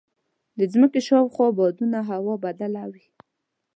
[0.57, 3.05] د ځمکې شاوخوا بادونه هوا بدله وي.